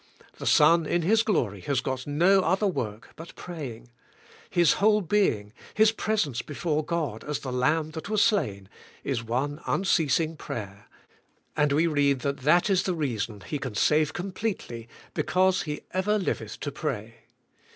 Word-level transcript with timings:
The 0.39 0.47
Son 0.47 0.87
in 0.87 1.03
His 1.03 1.21
glory 1.21 1.61
has 1.61 1.79
got 1.79 2.07
no 2.07 2.41
other 2.41 2.65
work 2.65 3.09
but 3.15 3.35
pray 3.35 3.75
ing; 3.75 3.89
His 4.49 4.73
whole 4.81 5.01
being. 5.01 5.53
His 5.75 5.91
presence 5.91 6.41
before 6.41 6.83
God 6.83 7.23
as 7.23 7.41
the 7.41 7.51
Lamb 7.51 7.91
that 7.91 8.09
was 8.09 8.23
slain, 8.23 8.67
is 9.03 9.23
one 9.23 9.61
unceasing 9.67 10.37
prayer, 10.37 10.87
and 11.55 11.71
we 11.71 11.85
read 11.85 12.21
that 12.21 12.37
that 12.39 12.67
is 12.67 12.81
the 12.81 12.95
reason 12.95 13.41
He 13.41 13.59
can 13.59 13.75
save 13.75 14.11
completely, 14.11 14.89
because' 15.13 15.61
'He 15.65 15.81
ever 15.91 16.17
li 16.17 16.33
veth 16.33 16.59
to 16.61 16.71
pray. 16.71 17.17